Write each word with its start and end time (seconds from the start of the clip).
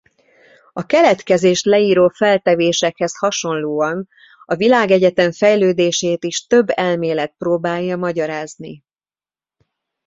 A 0.73 0.85
keletkezést 0.85 1.65
leíró 1.65 2.07
feltevésekhez 2.07 3.17
hasonlóan 3.17 4.07
a 4.45 4.55
világegyetem 4.55 5.31
fejlődését 5.31 6.23
is 6.23 6.45
több 6.45 6.69
elmélet 6.69 7.33
próbálja 7.37 7.97
magyarázni. 7.97 8.83